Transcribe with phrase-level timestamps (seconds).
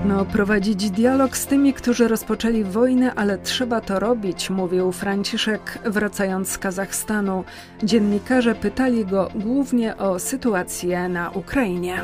[0.00, 6.48] Trudno prowadzić dialog z tymi, którzy rozpoczęli wojnę, ale trzeba to robić, mówił Franciszek, wracając
[6.48, 7.44] z Kazachstanu.
[7.82, 12.02] Dziennikarze pytali go głównie o sytuację na Ukrainie.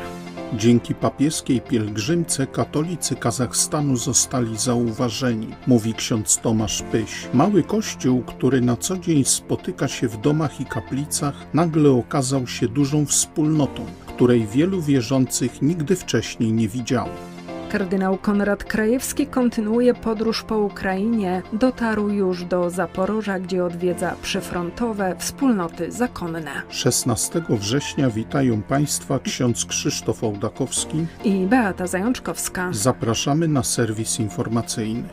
[0.53, 7.27] Dzięki papieskiej pielgrzymce katolicy Kazachstanu zostali zauważeni, mówi ksiądz Tomasz Pyś.
[7.33, 12.67] Mały kościół, który na co dzień spotyka się w domach i kaplicach, nagle okazał się
[12.67, 17.36] dużą wspólnotą, której wielu wierzących nigdy wcześniej nie widziało.
[17.69, 21.41] Kardynał Konrad Krajewski kontynuuje podróż po Ukrainie.
[21.53, 26.61] Dotarł już do Zaporoża, gdzie odwiedza przyfrontowe wspólnoty zakonne.
[26.69, 32.69] 16 września witają Państwa ksiądz Krzysztof Ołdakowski i Beata Zajączkowska.
[32.71, 35.03] Zapraszamy na serwis informacyjny.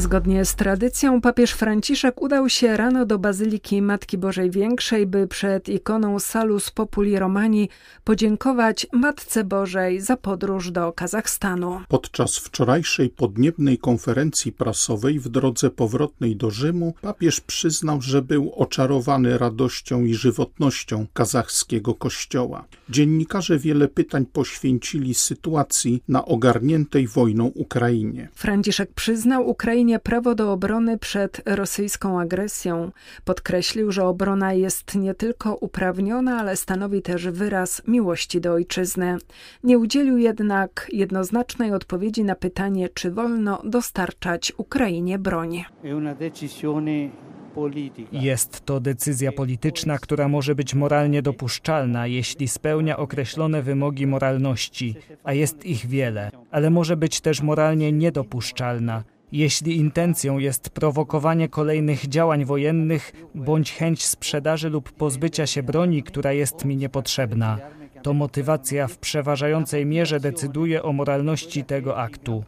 [0.00, 5.68] Zgodnie z tradycją papież Franciszek udał się rano do Bazyliki Matki Bożej Większej, by przed
[5.68, 7.68] ikoną Salus Populi Romani
[8.04, 11.80] podziękować Matce Bożej za podróż do Kazachstanu.
[11.88, 19.38] Podczas wczorajszej podniebnej konferencji prasowej w drodze powrotnej do Rzymu papież przyznał, że był oczarowany
[19.38, 22.64] radością i żywotnością kazachskiego kościoła.
[22.88, 28.28] Dziennikarze wiele pytań poświęcili sytuacji na ogarniętej wojną Ukrainie.
[28.34, 32.92] Franciszek przyznał Ukrainie prawo do obrony przed rosyjską agresją.
[33.24, 39.16] Podkreślił, że obrona jest nie tylko uprawniona, ale stanowi też wyraz miłości do ojczyzny.
[39.64, 45.64] Nie udzielił jednak jednoznacznej odpowiedzi na pytanie, czy wolno dostarczać Ukrainie broń.
[48.12, 54.94] Jest to decyzja polityczna, która może być moralnie dopuszczalna, jeśli spełnia określone wymogi moralności,
[55.24, 62.08] a jest ich wiele, ale może być też moralnie niedopuszczalna, jeśli intencją jest prowokowanie kolejnych
[62.08, 67.58] działań wojennych bądź chęć sprzedaży lub pozbycia się broni, która jest mi niepotrzebna,
[68.02, 72.44] to motywacja w przeważającej mierze decyduje o moralności tego aktu.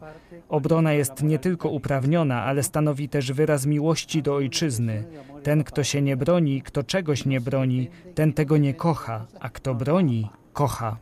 [0.49, 5.03] Obrona jest nie tylko uprawniona, ale stanowi też wyraz miłości do ojczyzny.
[5.43, 9.75] Ten, kto się nie broni, kto czegoś nie broni, ten tego nie kocha, a kto
[9.75, 10.97] broni, kocha.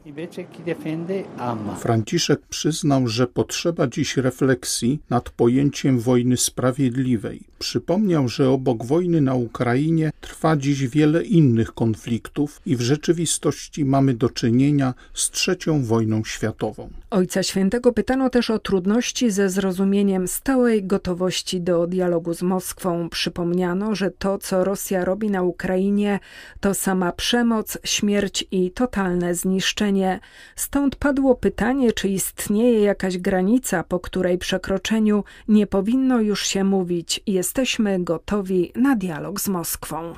[1.80, 7.44] Franciszek przyznał, że potrzeba dziś refleksji nad pojęciem wojny sprawiedliwej.
[7.60, 14.14] Przypomniał, że obok wojny na Ukrainie trwa dziś wiele innych konfliktów i w rzeczywistości mamy
[14.14, 16.90] do czynienia z trzecią wojną światową.
[17.10, 23.10] Ojca Świętego pytano też o trudności ze zrozumieniem stałej gotowości do dialogu z Moskwą.
[23.10, 26.20] Przypomniano, że to, co Rosja robi na Ukrainie,
[26.60, 30.20] to sama przemoc, śmierć i totalne zniszczenie.
[30.56, 37.22] Stąd padło pytanie, czy istnieje jakaś granica, po której przekroczeniu nie powinno już się mówić.
[37.28, 40.14] Jesteśmy gotowi na dialog z Moskwą.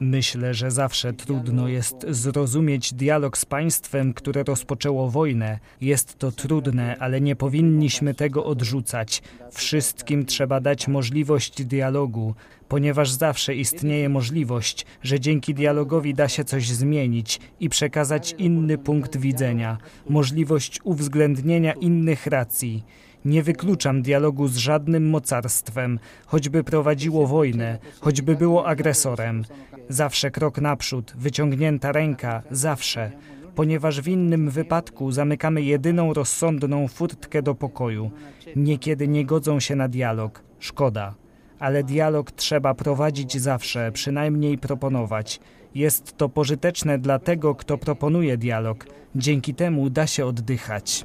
[0.00, 5.58] Myślę, że zawsze trudno jest zrozumieć dialog z państwem, które rozpoczęło wojnę.
[5.80, 9.22] Jest to trudne, ale nie powinniśmy tego odrzucać.
[9.52, 12.34] Wszystkim trzeba dać możliwość dialogu,
[12.72, 19.16] ponieważ zawsze istnieje możliwość, że dzięki dialogowi da się coś zmienić i przekazać inny punkt
[19.16, 19.78] widzenia,
[20.08, 22.84] możliwość uwzględnienia innych racji.
[23.24, 29.44] Nie wykluczam dialogu z żadnym mocarstwem, choćby prowadziło wojnę, choćby było agresorem.
[29.88, 33.12] Zawsze krok naprzód, wyciągnięta ręka, zawsze
[33.54, 38.10] ponieważ w innym wypadku zamykamy jedyną rozsądną furtkę do pokoju.
[38.56, 40.42] Niekiedy nie godzą się na dialog.
[40.58, 41.21] Szkoda.
[41.62, 45.40] Ale dialog trzeba prowadzić zawsze, przynajmniej proponować.
[45.74, 48.86] Jest to pożyteczne dla tego, kto proponuje dialog.
[49.16, 51.04] Dzięki temu da się oddychać.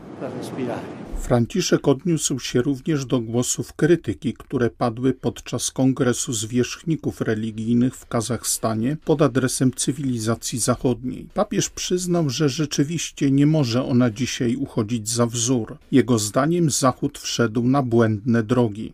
[1.20, 8.98] Franciszek odniósł się również do głosów krytyki, które padły podczas kongresu zwierzchników religijnych w Kazachstanie
[9.06, 11.28] pod adresem cywilizacji zachodniej.
[11.34, 15.78] Papież przyznał, że rzeczywiście nie może ona dzisiaj uchodzić za wzór.
[15.92, 18.94] Jego zdaniem Zachód wszedł na błędne drogi.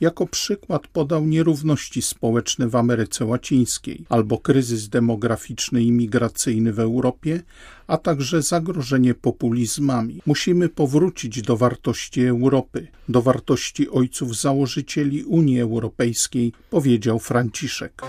[0.00, 7.42] Jako przykład podał nierówności społeczne w Ameryce Łacińskiej albo kryzys demograficzny i migracyjny w Europie,
[7.86, 10.22] a także zagrożenie populizmami.
[10.26, 18.02] Musimy powrócić do wartości Europy, do wartości ojców założycieli Unii Europejskiej, powiedział Franciszek.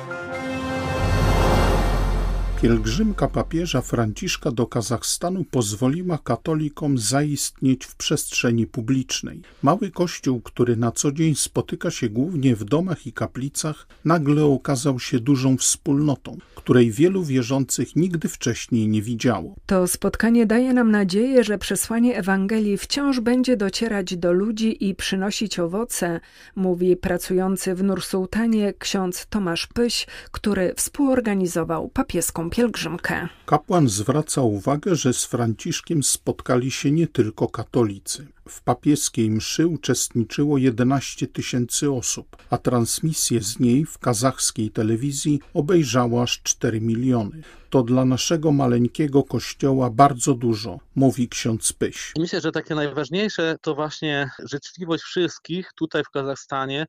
[2.61, 9.41] Pielgrzymka papieża Franciszka do Kazachstanu pozwoliła katolikom zaistnieć w przestrzeni publicznej.
[9.63, 14.99] Mały kościół, który na co dzień spotyka się głównie w domach i kaplicach, nagle okazał
[14.99, 19.55] się dużą wspólnotą, której wielu wierzących nigdy wcześniej nie widziało.
[19.65, 25.59] To spotkanie daje nam nadzieję, że przesłanie Ewangelii wciąż będzie docierać do ludzi i przynosić
[25.59, 26.19] owoce,
[26.55, 33.27] mówi pracujący w Nursultanie ksiądz Tomasz Pyś, który współorganizował papieską pielgrzymkę.
[33.45, 38.27] Kapłan zwraca uwagę, że z Franciszkiem spotkali się nie tylko katolicy.
[38.49, 46.23] W papieskiej mszy uczestniczyło 11 tysięcy osób, a transmisję z niej w kazachskiej telewizji obejrzało
[46.23, 47.41] aż 4 miliony.
[47.69, 52.13] To dla naszego maleńkiego kościoła bardzo dużo, mówi ksiądz Pyś.
[52.19, 56.85] Myślę, że takie najważniejsze to właśnie życzliwość wszystkich tutaj w Kazachstanie,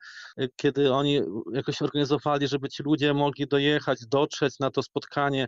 [0.57, 1.21] kiedy oni
[1.53, 5.47] jakoś organizowali, żeby ci ludzie mogli dojechać, dotrzeć na to spotkanie.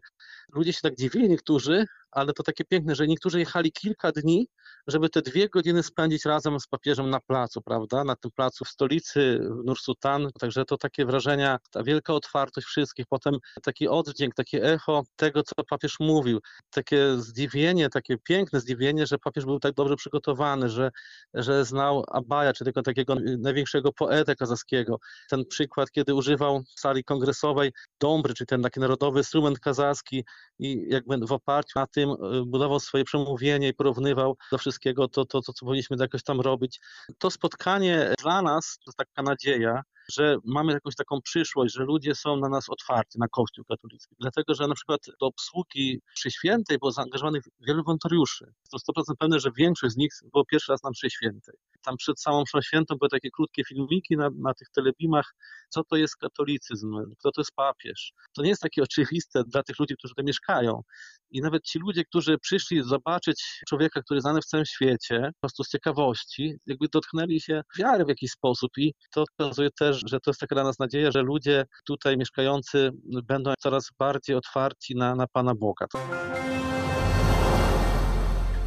[0.55, 4.49] Ludzie się tak dziwili niektórzy, ale to takie piękne, że niektórzy jechali kilka dni,
[4.87, 8.05] żeby te dwie godziny spędzić razem z papieżem na placu, prawda?
[8.05, 10.29] Na tym placu w stolicy, w Nursultan.
[10.41, 15.65] Także to takie wrażenia, ta wielka otwartość wszystkich, potem taki oddźwięk, takie echo tego, co
[15.65, 16.41] papież mówił.
[16.71, 20.91] Takie zdziwienie, takie piękne zdziwienie, że papież był tak dobrze przygotowany, że,
[21.35, 24.99] że znał Abaja, czy takiego największego poetę kazachskiego.
[25.31, 30.25] Ten przykład, kiedy używał w sali kongresowej dąbry, czyli ten taki narodowy instrument kazachski
[30.59, 32.17] i jakby w oparciu na tym y,
[32.47, 36.81] budował swoje przemówienie i porównywał do wszystkiego to, to, to co powinniśmy jakoś tam robić.
[37.19, 39.83] To spotkanie dla nas to taka nadzieja,
[40.13, 44.17] że mamy jakąś taką przyszłość, że ludzie są na nas otwarci, na Kościół katolicki.
[44.21, 48.53] Dlatego, że na przykład do obsługi przy świętej było zaangażowanych wielu wolontariuszy.
[48.71, 51.55] To 100% pewne, że większość z nich było pierwszy raz na mszy świętej.
[51.83, 55.35] Tam przed samą świętą były takie krótkie filmiki na, na tych telebimach,
[55.69, 58.13] co to jest katolicyzm, kto to jest papież.
[58.37, 60.83] To nie jest takie oczywiste dla tych ludzi, którzy tutaj mieszkają.
[61.31, 65.41] I nawet ci ludzie, którzy przyszli zobaczyć człowieka, który jest znany w całym świecie, po
[65.41, 70.21] prostu z ciekawości, jakby dotknęli się wiary w jakiś sposób i to pokazuje też, że
[70.21, 72.91] to jest taka dla nas nadzieja, że ludzie tutaj mieszkający
[73.25, 75.87] będą coraz bardziej otwarci na, na Pana Boga.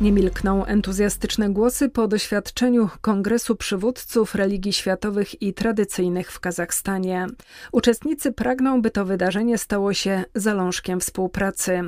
[0.03, 7.27] Nie milkną entuzjastyczne głosy po doświadczeniu Kongresu Przywódców Religii Światowych i Tradycyjnych w Kazachstanie.
[7.71, 11.81] Uczestnicy pragną, by to wydarzenie stało się zalążkiem współpracy.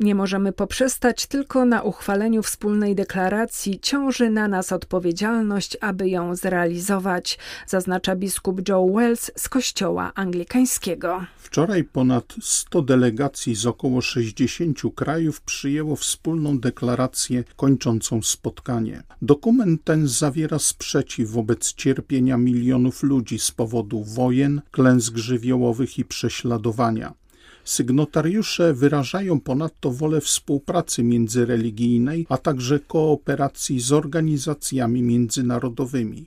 [0.00, 3.80] Nie możemy poprzestać tylko na uchwaleniu wspólnej deklaracji.
[3.80, 11.24] Ciąży na nas odpowiedzialność, aby ją zrealizować, zaznacza biskup Joe Wells z Kościoła Anglikańskiego.
[11.38, 19.02] Wczoraj ponad 100 delegacji z około 60 krajów przyjęło wspólną deklarację kończącą spotkanie.
[19.22, 27.14] Dokument ten zawiera sprzeciw wobec cierpienia milionów ludzi z powodu wojen, klęsk żywiołowych i prześladowania.
[27.64, 36.26] Sygnotariusze wyrażają ponadto wolę współpracy międzyreligijnej, a także kooperacji z organizacjami międzynarodowymi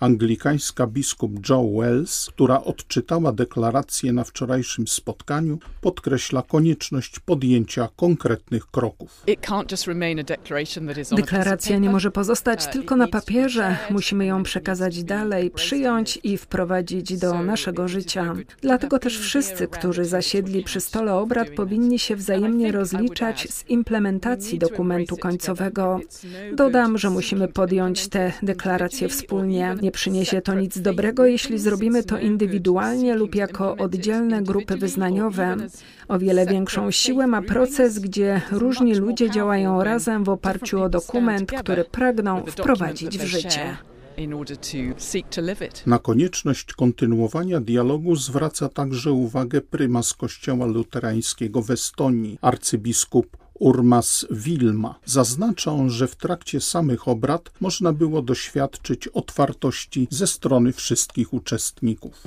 [0.00, 9.24] anglikańska biskup Joe Wells, która odczytała deklarację na wczorajszym spotkaniu, podkreśla konieczność podjęcia konkretnych kroków.
[11.16, 13.76] Deklaracja nie może pozostać uh, tylko na papierze.
[13.90, 18.34] Musimy ją przekazać dalej, przyjąć i wprowadzić do naszego życia.
[18.60, 25.16] Dlatego też wszyscy, którzy zasiedli przy stole obrad, powinni się wzajemnie rozliczać z implementacji dokumentu
[25.16, 26.00] końcowego.
[26.50, 29.74] No Dodam, że musimy podjąć tę deklarację wspólnie.
[29.86, 35.56] Nie przyniesie to nic dobrego, jeśli zrobimy to indywidualnie lub jako oddzielne grupy wyznaniowe.
[36.08, 41.52] O wiele większą siłę ma proces, gdzie różni ludzie działają razem w oparciu o dokument,
[41.52, 43.76] który pragną wprowadzić w życie.
[45.86, 54.94] Na konieczność kontynuowania dialogu zwraca także uwagę prymas Kościoła Luterańskiego w Estonii, arcybiskup Urmas Wilma.
[55.04, 62.22] Zaznaczą, że w trakcie samych obrad można było doświadczyć otwartości ze strony wszystkich uczestników.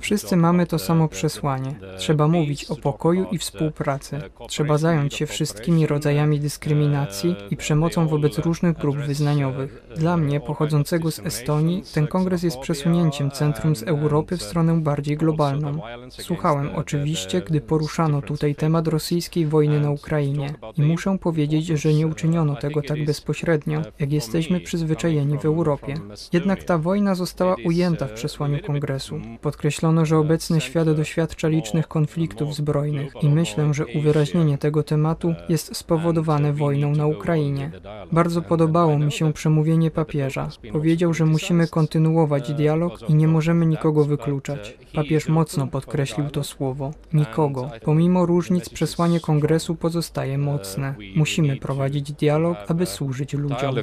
[0.00, 1.74] Wszyscy mamy to samo przesłanie.
[1.98, 4.20] Trzeba mówić o pokoju i współpracy.
[4.48, 9.82] Trzeba zająć się wszystkimi rodzajami dyskryminacji i przemocą wobec różnych grup wyznaniowych.
[9.96, 15.16] Dla mnie, pochodzącego z Estonii, ten kongres jest przesunięciem centrum z Europy w stronę bardziej
[15.16, 15.80] globalną.
[16.10, 22.06] Słuchałem oczywiście, gdy poruszano tutaj temat rosyjskiej wojny na Ukrainie i muszę powiedzieć, że nie
[22.06, 25.94] uczyniono tego tak bezpośrednio, jak jesteśmy przyzwyczajeni w Europie.
[26.32, 29.20] Jednak ta wojna została ujęta w przesłaniu kongresu.
[29.40, 35.76] Podkreślono, że obecny świat doświadcza licznych konfliktów zbrojnych i myślę, że uwyraźnienie tego tematu jest
[35.76, 37.70] spowodowane wojną na Ukrainie.
[38.12, 40.48] Bardzo podobało mi się przemówienie papieża.
[40.72, 44.78] Powiedział, że musimy kontynuować dialog i nie możemy nikogo wykluczać.
[44.94, 47.70] Papież mocno podkreślił to słowo nikogo.
[47.84, 50.94] Pomimo różnic przesłanie kongresu pozostaje mocne.
[51.16, 53.74] Musimy prowadzić dialog, aby służyć ludziom.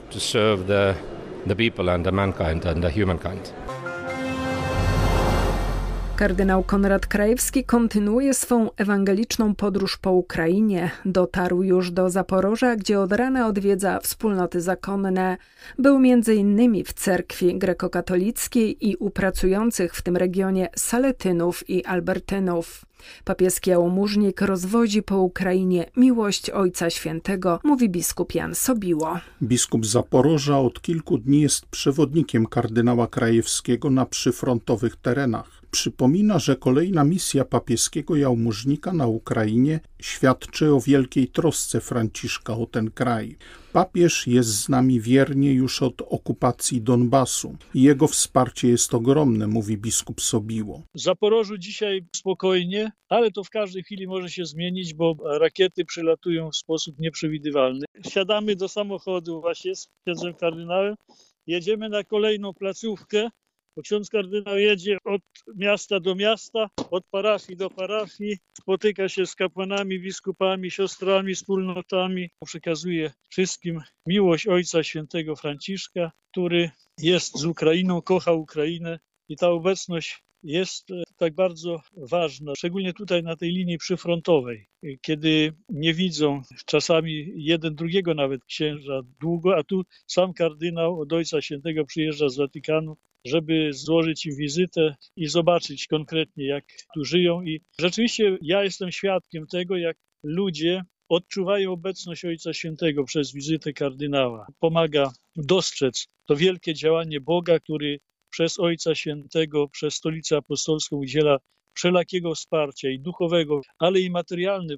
[6.19, 10.91] Kardynał Konrad Krajewski kontynuuje swą ewangeliczną podróż po Ukrainie.
[11.05, 15.37] Dotarł już do Zaporoża, gdzie od rana odwiedza wspólnoty zakonne.
[15.77, 16.83] Był m.in.
[16.85, 22.88] w cerkwi grekokatolickiej i u pracujących w tym regionie Saletynów i Albertynów.
[23.23, 29.19] Papieski jałmużnik rozwozi po Ukrainie miłość Ojca Świętego, mówi biskup Jan Sobiło.
[29.41, 35.58] Biskup Zaporoża od kilku dni jest przewodnikiem kardynała Krajewskiego na przyfrontowych terenach.
[35.71, 42.91] Przypomina, że kolejna misja papieskiego jałmużnika na Ukrainie świadczy o wielkiej trosce Franciszka o ten
[42.91, 43.37] kraj.
[43.73, 50.21] Papież jest z nami wiernie już od okupacji Donbasu jego wsparcie jest ogromne, mówi biskup
[50.21, 50.83] Sobiło.
[50.95, 56.49] W Zaporożu dzisiaj spokojnie, ale to w każdej chwili może się zmienić, bo rakiety przylatują
[56.51, 57.85] w sposób nieprzewidywalny.
[58.09, 60.95] Siadamy do samochodu właśnie z księdzem kardynałem,
[61.47, 63.29] jedziemy na kolejną placówkę,
[63.81, 65.21] ksiądz kardynał jedzie od
[65.55, 73.11] miasta do miasta, od parafii do parafii, spotyka się z kapłanami, biskupami, siostrami, wspólnotami, przekazuje
[73.29, 80.91] wszystkim miłość Ojca Świętego Franciszka, który jest z Ukrainą, kocha Ukrainę i ta obecność jest
[80.91, 84.67] e, tak bardzo ważna, szczególnie tutaj na tej linii przyfrontowej,
[85.01, 91.41] kiedy nie widzą czasami jeden drugiego nawet księża długo, a tu sam kardynał od Ojca
[91.41, 97.41] Świętego przyjeżdża z Watykanu żeby złożyć im wizytę i zobaczyć konkretnie, jak tu żyją.
[97.41, 104.47] I rzeczywiście ja jestem świadkiem tego, jak ludzie odczuwają obecność Ojca Świętego przez wizytę kardynała.
[104.59, 107.99] Pomaga dostrzec to wielkie działanie Boga, który
[108.29, 111.37] przez Ojca Świętego, przez Stolicę Apostolską udziela
[111.73, 114.75] wszelakiego wsparcia i duchowego, ale i materialne.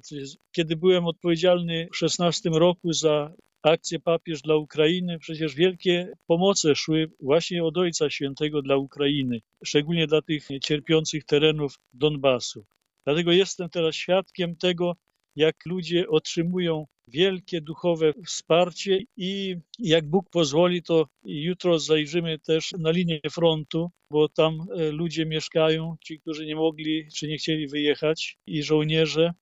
[0.52, 3.32] Kiedy byłem odpowiedzialny w 16 roku za
[3.62, 10.06] akcję Papież dla Ukrainy, przecież wielkie pomoce szły właśnie od Ojca Świętego dla Ukrainy, szczególnie
[10.06, 12.64] dla tych cierpiących terenów Donbasu.
[13.04, 14.96] Dlatego jestem teraz świadkiem tego,
[15.36, 22.90] jak ludzie otrzymują wielkie duchowe wsparcie i jak Bóg pozwoli, to jutro zajrzymy też na
[22.90, 28.38] linię frontu, bo tam e, ludzie mieszkają, ci, którzy nie mogli czy nie chcieli wyjechać
[28.46, 29.32] i żołnierze.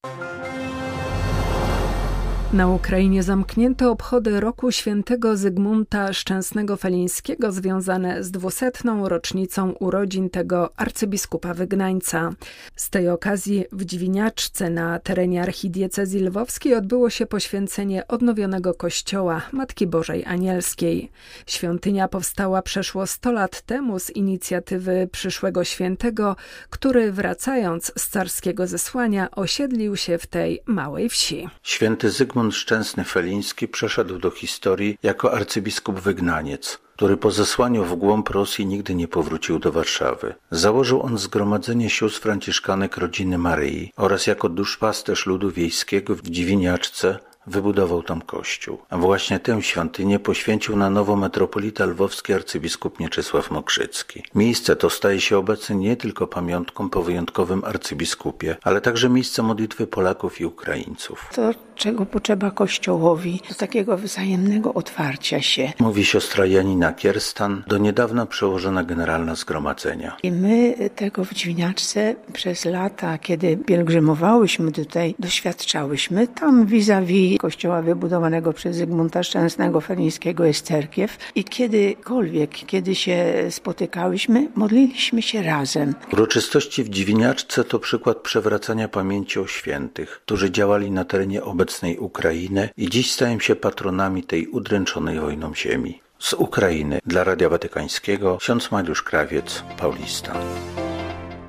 [2.53, 10.71] Na Ukrainie zamknięto obchody roku świętego Zygmunta Szczęsnego Felińskiego związane z dwusetną rocznicą urodzin tego
[10.77, 12.33] arcybiskupa wygnańca.
[12.77, 19.87] Z tej okazji w Dźwiniaczce na terenie archidiecezji lwowskiej odbyło się poświęcenie odnowionego kościoła Matki
[19.87, 21.11] Bożej Anielskiej.
[21.47, 26.37] Świątynia powstała przeszło 100 lat temu z inicjatywy przyszłego świętego,
[26.71, 31.49] który wracając z carskiego zesłania osiedlił się w tej małej wsi.
[31.63, 37.95] Święty Zygmunt Zygmunt Szczęsny Feliński przeszedł do historii jako arcybiskup wygnaniec, który po zesłaniu w
[37.95, 40.35] głąb Rosji nigdy nie powrócił do Warszawy.
[40.51, 47.19] Założył on Zgromadzenie Sióstr Franciszkanek Rodziny Maryi oraz jako duszpasterz ludu wiejskiego w Dziwiniaczce
[47.51, 48.79] wybudował tam kościół.
[48.91, 54.23] A właśnie tę świątynię poświęcił na nowo metropolita lwowski arcybiskup Mieczysław Mokrzycki.
[54.35, 59.87] Miejsce to staje się obecnie nie tylko pamiątką po wyjątkowym arcybiskupie, ale także miejsce modlitwy
[59.87, 61.29] Polaków i Ukraińców.
[61.35, 65.73] To, czego potrzeba Kościołowi, do takiego wzajemnego otwarcia się.
[65.79, 70.17] Mówi siostra Janina Kierstan, do niedawna przełożona generalna zgromadzenia.
[70.23, 76.29] I my tego w Dźwiniaczce przez lata, kiedy pielgrzymowałyśmy tutaj, doświadczałyśmy.
[76.29, 83.17] Tam vis-a-vis kościoła wybudowanego przez Zygmunta Szczęsnego Felińskiego jest cerkiew i kiedykolwiek, kiedy się
[83.51, 85.95] spotykałyśmy, modliliśmy się razem.
[86.13, 92.69] Uroczystości w Dziwiniaczce to przykład przewracania pamięci o świętych, którzy działali na terenie obecnej Ukrainy
[92.77, 96.01] i dziś stają się patronami tej udręczonej wojną ziemi.
[96.19, 100.33] Z Ukrainy dla Radia Watykańskiego ksiądz Mariusz Krawiec, Paulista.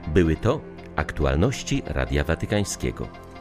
[0.08, 0.62] Były to
[0.96, 3.31] aktualności Radia Watykańskiego.